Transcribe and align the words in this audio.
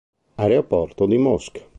Aeroporto 0.37 1.05
di 1.05 1.19
Mosca 1.19 1.61